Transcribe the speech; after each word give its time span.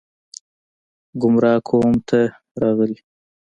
ګمراه 1.21 1.59
قوم 1.67 1.93
ته 2.07 2.19
راغلي 2.61 2.97